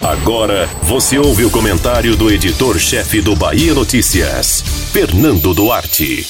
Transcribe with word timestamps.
Agora 0.00 0.66
você 0.82 1.18
ouve 1.18 1.44
o 1.44 1.50
comentário 1.50 2.16
do 2.16 2.30
editor-chefe 2.30 3.20
do 3.20 3.36
Bahia 3.36 3.72
Notícias, 3.74 4.62
Fernando 4.92 5.54
Duarte. 5.54 6.26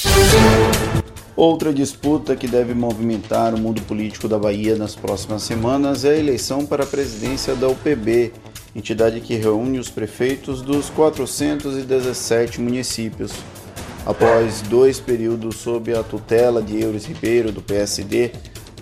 Outra 1.34 1.72
disputa 1.72 2.36
que 2.36 2.46
deve 2.46 2.74
movimentar 2.74 3.54
o 3.54 3.58
mundo 3.58 3.80
político 3.82 4.28
da 4.28 4.38
Bahia 4.38 4.76
nas 4.76 4.94
próximas 4.94 5.42
semanas 5.42 6.04
é 6.04 6.10
a 6.10 6.18
eleição 6.18 6.66
para 6.66 6.84
a 6.84 6.86
presidência 6.86 7.54
da 7.54 7.68
UPB, 7.68 8.32
entidade 8.76 9.20
que 9.20 9.34
reúne 9.34 9.78
os 9.78 9.88
prefeitos 9.88 10.60
dos 10.60 10.90
417 10.90 12.60
municípios. 12.60 13.32
Após 14.04 14.60
dois 14.62 15.00
períodos 15.00 15.56
sob 15.56 15.94
a 15.94 16.02
tutela 16.02 16.60
de 16.60 16.80
Euris 16.80 17.06
Ribeiro, 17.06 17.50
do 17.50 17.62
PSD, 17.62 18.32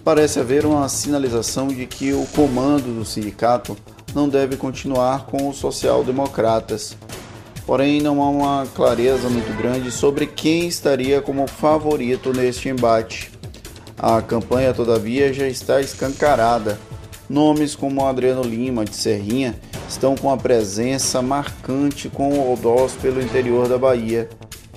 parece 0.02 0.40
haver 0.40 0.66
uma 0.66 0.88
sinalização 0.88 1.68
de 1.68 1.86
que 1.86 2.12
o 2.12 2.26
comando 2.34 2.92
do 2.92 3.04
sindicato 3.04 3.76
não 4.14 4.28
deve 4.28 4.56
continuar 4.56 5.26
com 5.26 5.48
os 5.48 5.56
social-democratas. 5.56 6.96
Porém, 7.66 8.00
não 8.00 8.22
há 8.22 8.28
uma 8.28 8.66
clareza 8.74 9.28
muito 9.28 9.56
grande 9.56 9.90
sobre 9.90 10.26
quem 10.26 10.66
estaria 10.66 11.20
como 11.20 11.46
favorito 11.46 12.32
neste 12.32 12.68
embate. 12.68 13.30
A 13.96 14.20
campanha, 14.22 14.74
todavia, 14.74 15.32
já 15.32 15.46
está 15.46 15.80
escancarada. 15.80 16.78
Nomes 17.28 17.76
como 17.76 18.04
Adriano 18.06 18.42
Lima, 18.42 18.84
de 18.84 18.96
Serrinha, 18.96 19.54
estão 19.88 20.16
com 20.16 20.32
a 20.32 20.36
presença 20.36 21.22
marcante 21.22 22.08
com 22.08 22.38
o 22.38 22.50
Aldós 22.50 22.94
pelo 22.94 23.22
interior 23.22 23.68
da 23.68 23.78
Bahia. 23.78 24.28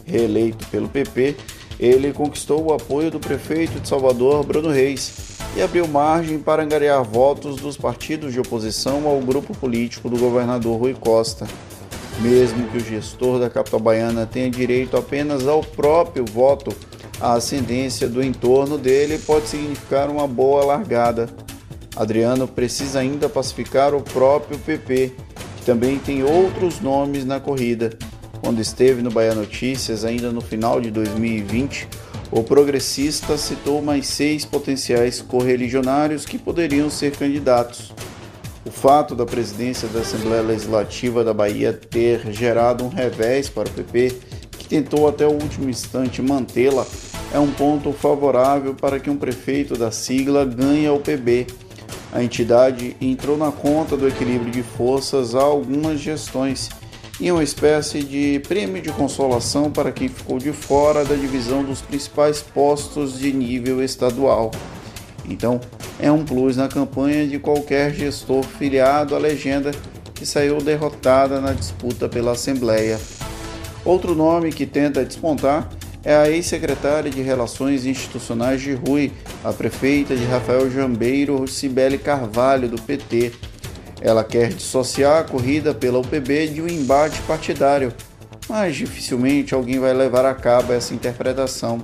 Reeleito 0.05 0.67
pelo 0.67 0.89
PP, 0.89 1.35
ele 1.79 2.13
conquistou 2.13 2.63
o 2.63 2.73
apoio 2.73 3.09
do 3.09 3.19
prefeito 3.19 3.79
de 3.79 3.87
Salvador, 3.87 4.45
Bruno 4.45 4.69
Reis, 4.69 5.32
e 5.55 5.61
abriu 5.61 5.87
margem 5.87 6.39
para 6.39 6.63
angariar 6.63 7.03
votos 7.03 7.57
dos 7.57 7.77
partidos 7.77 8.33
de 8.33 8.39
oposição 8.39 9.07
ao 9.07 9.19
grupo 9.19 9.55
político 9.55 10.09
do 10.09 10.17
governador 10.17 10.79
Rui 10.79 10.95
Costa. 10.95 11.47
Mesmo 12.19 12.67
que 12.69 12.77
o 12.77 12.83
gestor 12.83 13.39
da 13.39 13.49
capital 13.49 13.79
baiana 13.79 14.25
tenha 14.25 14.49
direito 14.49 14.97
apenas 14.97 15.47
ao 15.47 15.61
próprio 15.61 16.25
voto, 16.25 16.75
a 17.19 17.33
ascendência 17.33 18.07
do 18.07 18.23
entorno 18.23 18.77
dele 18.77 19.19
pode 19.19 19.47
significar 19.47 20.09
uma 20.09 20.27
boa 20.27 20.65
largada. 20.65 21.29
Adriano 21.95 22.47
precisa 22.47 22.99
ainda 22.99 23.29
pacificar 23.29 23.93
o 23.93 24.01
próprio 24.01 24.57
PP, 24.57 25.13
que 25.57 25.65
também 25.65 25.99
tem 25.99 26.23
outros 26.23 26.79
nomes 26.79 27.25
na 27.25 27.39
corrida. 27.39 27.91
Quando 28.41 28.59
esteve 28.59 29.01
no 29.01 29.11
Bahia 29.11 29.35
Notícias, 29.35 30.03
ainda 30.03 30.31
no 30.31 30.41
final 30.41 30.81
de 30.81 30.91
2020, 30.91 31.87
o 32.35 32.43
progressista 32.43 33.37
citou 33.37 33.79
mais 33.79 34.07
seis 34.07 34.43
potenciais 34.43 35.21
correligionários 35.21 36.25
que 36.25 36.39
poderiam 36.39 36.89
ser 36.89 37.15
candidatos. 37.15 37.93
O 38.65 38.71
fato 38.71 39.13
da 39.13 39.23
presidência 39.23 39.87
da 39.89 39.99
Assembleia 39.99 40.41
Legislativa 40.41 41.23
da 41.23 41.31
Bahia 41.31 41.71
ter 41.71 42.33
gerado 42.33 42.83
um 42.83 42.87
revés 42.87 43.49
para 43.49 43.69
o 43.69 43.71
PP, 43.71 44.17
que 44.57 44.67
tentou 44.67 45.07
até 45.07 45.27
o 45.27 45.31
último 45.31 45.69
instante 45.69 46.23
mantê-la, 46.23 46.87
é 47.31 47.37
um 47.37 47.51
ponto 47.51 47.93
favorável 47.93 48.73
para 48.73 48.99
que 48.99 49.11
um 49.11 49.17
prefeito 49.17 49.77
da 49.77 49.91
sigla 49.91 50.43
ganhe 50.43 50.87
ao 50.87 50.97
PB. 50.97 51.45
A 52.11 52.23
entidade 52.23 52.97
entrou 52.99 53.37
na 53.37 53.51
conta 53.51 53.95
do 53.95 54.07
equilíbrio 54.07 54.51
de 54.51 54.63
forças 54.63 55.35
há 55.35 55.41
algumas 55.41 55.99
gestões 55.99 56.71
e 57.23 57.31
uma 57.31 57.41
espécie 57.41 58.03
de 58.03 58.41
prêmio 58.45 58.81
de 58.81 58.91
consolação 58.91 59.71
para 59.71 59.93
quem 59.93 60.09
ficou 60.09 60.37
de 60.37 60.51
fora 60.51 61.05
da 61.05 61.15
divisão 61.15 61.63
dos 61.63 61.81
principais 61.81 62.41
postos 62.41 63.17
de 63.17 63.31
nível 63.31 63.81
estadual. 63.81 64.51
Então, 65.29 65.61
é 66.01 66.11
um 66.11 66.25
plus 66.25 66.57
na 66.57 66.67
campanha 66.67 67.25
de 67.25 67.39
qualquer 67.39 67.93
gestor 67.93 68.43
filiado 68.43 69.15
à 69.15 69.17
legenda 69.17 69.71
que 70.13 70.25
saiu 70.25 70.57
derrotada 70.57 71.39
na 71.39 71.53
disputa 71.53 72.09
pela 72.09 72.33
Assembleia. 72.33 72.99
Outro 73.85 74.13
nome 74.13 74.51
que 74.51 74.65
tenta 74.65 75.05
despontar 75.05 75.69
é 76.03 76.13
a 76.13 76.29
ex-secretária 76.29 77.09
de 77.09 77.21
Relações 77.21 77.85
Institucionais 77.85 78.61
de 78.61 78.73
Rui, 78.73 79.13
a 79.45 79.53
prefeita 79.53 80.13
de 80.13 80.25
Rafael 80.25 80.69
Jambeiro, 80.69 81.47
Cibele 81.47 81.97
Carvalho, 81.97 82.67
do 82.67 82.81
PT. 82.81 83.31
Ela 84.03 84.21
quer 84.21 84.49
dissociar 84.49 85.21
a 85.21 85.23
corrida 85.23 85.73
pela 85.73 85.97
UPB 85.97 86.47
de 86.47 86.61
um 86.61 86.67
embate 86.67 87.21
partidário, 87.21 87.93
mas 88.49 88.75
dificilmente 88.75 89.53
alguém 89.53 89.79
vai 89.79 89.93
levar 89.93 90.25
a 90.25 90.33
cabo 90.33 90.73
essa 90.73 90.93
interpretação. 90.93 91.81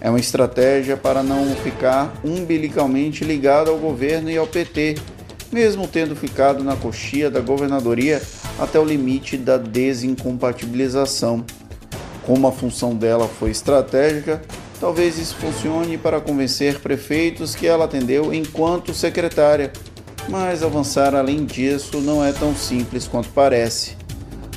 É 0.00 0.08
uma 0.08 0.18
estratégia 0.18 0.96
para 0.96 1.22
não 1.22 1.54
ficar 1.56 2.14
umbilicalmente 2.24 3.24
ligado 3.24 3.70
ao 3.70 3.76
governo 3.76 4.30
e 4.30 4.38
ao 4.38 4.46
PT, 4.46 4.94
mesmo 5.52 5.86
tendo 5.86 6.16
ficado 6.16 6.64
na 6.64 6.76
coxia 6.76 7.30
da 7.30 7.40
governadoria 7.40 8.22
até 8.58 8.80
o 8.80 8.84
limite 8.84 9.36
da 9.36 9.58
desincompatibilização. 9.58 11.44
Como 12.24 12.48
a 12.48 12.52
função 12.52 12.94
dela 12.94 13.28
foi 13.28 13.50
estratégica, 13.50 14.40
talvez 14.80 15.18
isso 15.18 15.36
funcione 15.36 15.98
para 15.98 16.22
convencer 16.22 16.80
prefeitos 16.80 17.54
que 17.54 17.66
ela 17.66 17.84
atendeu 17.84 18.32
enquanto 18.32 18.94
secretária 18.94 19.70
mas 20.28 20.62
avançar 20.62 21.14
além 21.14 21.44
disso 21.44 22.00
não 22.00 22.24
é 22.24 22.32
tão 22.32 22.54
simples 22.54 23.06
quanto 23.06 23.28
parece. 23.30 23.96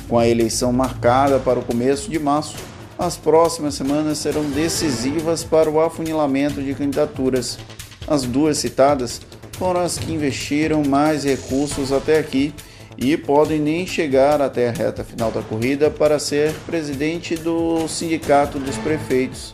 Com 0.08 0.18
a 0.18 0.26
eleição 0.26 0.72
marcada 0.72 1.38
para 1.38 1.58
o 1.58 1.64
começo 1.64 2.10
de 2.10 2.18
março, 2.18 2.56
as 2.98 3.16
próximas 3.16 3.74
semanas 3.74 4.18
serão 4.18 4.42
decisivas 4.50 5.44
para 5.44 5.70
o 5.70 5.80
afunilamento 5.80 6.62
de 6.62 6.74
candidaturas. 6.74 7.58
As 8.06 8.24
duas 8.24 8.58
citadas 8.58 9.20
foram 9.52 9.80
as 9.80 9.98
que 9.98 10.12
investiram 10.12 10.82
mais 10.82 11.24
recursos 11.24 11.92
até 11.92 12.18
aqui 12.18 12.54
e 12.96 13.16
podem 13.16 13.60
nem 13.60 13.86
chegar 13.86 14.40
até 14.40 14.68
a 14.68 14.72
reta 14.72 15.04
final 15.04 15.30
da 15.30 15.42
corrida 15.42 15.90
para 15.90 16.18
ser 16.18 16.52
presidente 16.66 17.36
do 17.36 17.86
Sindicato 17.86 18.58
dos 18.58 18.76
Prefeitos. 18.78 19.52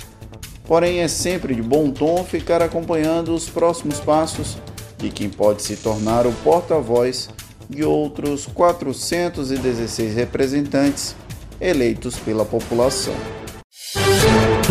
Porém, 0.66 1.00
é 1.00 1.08
sempre 1.08 1.54
de 1.54 1.60
bom 1.60 1.90
tom 1.90 2.24
ficar 2.24 2.62
acompanhando 2.62 3.34
os 3.34 3.50
próximos 3.50 4.00
passos 4.00 4.56
de 4.98 5.10
quem 5.10 5.28
pode 5.28 5.62
se 5.62 5.76
tornar 5.76 6.26
o 6.26 6.32
porta-voz 6.32 7.28
de 7.68 7.84
outros 7.84 8.46
416 8.46 10.14
representantes 10.14 11.16
eleitos 11.60 12.16
pela 12.16 12.44
população. 12.44 13.14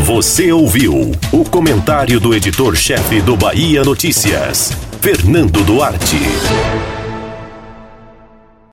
Você 0.05 0.51
ouviu 0.51 1.11
o 1.31 1.49
comentário 1.49 2.19
do 2.19 2.33
editor-chefe 2.33 3.21
do 3.21 3.37
Bahia 3.37 3.83
Notícias, 3.83 4.71
Fernando 5.01 5.63
Duarte. 5.63 6.17